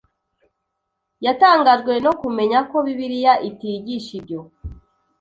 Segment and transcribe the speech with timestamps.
[1.25, 4.39] Yatangajwe no kumenya ko Bibiliya itigisha ibyo